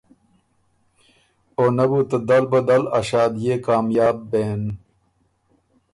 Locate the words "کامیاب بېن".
3.67-4.61